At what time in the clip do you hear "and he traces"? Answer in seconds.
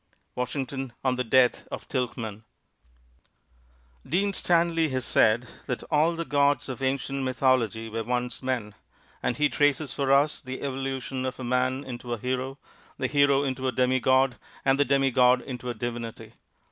9.21-9.93